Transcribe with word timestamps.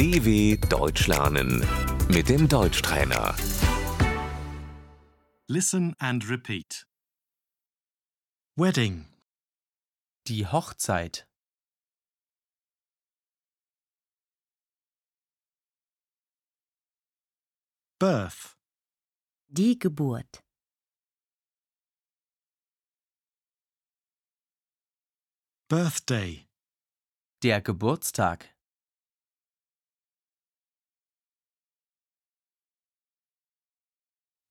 DW 0.00 0.56
Deutsch 0.70 1.08
lernen 1.08 1.60
mit 2.08 2.30
dem 2.30 2.48
Deutschtrainer. 2.48 3.36
Listen 5.46 5.94
and 5.98 6.26
repeat. 6.26 6.86
Wedding, 8.56 9.04
Die 10.26 10.46
Hochzeit. 10.46 11.28
birth, 17.98 18.56
Die 19.50 19.78
Geburt. 19.78 20.42
birthday, 25.68 26.48
Der 27.42 27.60
Geburtstag. 27.60 28.48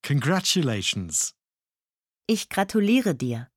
Congratulations, 0.10 1.36
Ich 2.26 2.50
gratuliere 2.50 3.14
dir. 3.14 3.52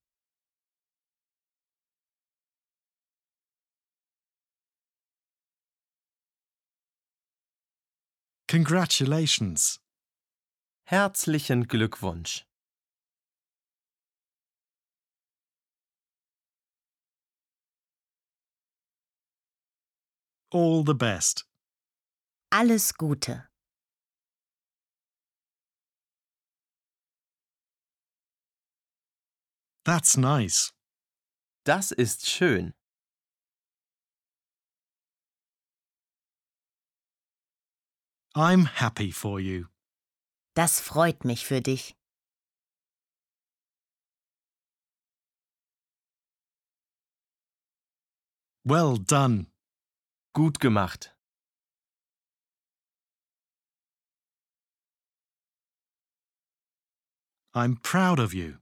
congratulations, 8.49 9.81
Herzlichen 10.85 11.69
Glückwunsch. 11.69 12.45
all 20.53 20.85
the 20.85 20.95
best. 20.95 21.47
Alles 22.51 22.93
Gute. 22.93 23.49
That's 29.85 30.17
nice. 30.17 30.73
Das 31.65 31.91
ist 31.91 32.29
schön. 32.29 32.73
I'm 38.35 38.67
happy 38.67 39.13
for 39.13 39.41
you. 39.41 39.67
Das 40.55 40.81
freut 40.81 41.25
mich 41.25 41.45
für 41.45 41.61
dich. 41.61 41.97
Well 48.65 48.97
done. 48.99 49.47
Gut 50.35 50.61
gemacht. 50.61 51.15
I'm 57.55 57.77
proud 57.83 58.19
of 58.21 58.33
you. 58.33 58.62